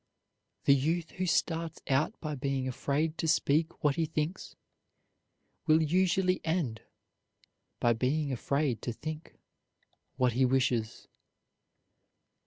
[0.65, 4.55] The youth who starts out by being afraid to speak what he thinks
[5.67, 6.81] will usually end
[7.79, 9.35] by being afraid to think
[10.15, 11.07] what he wishes.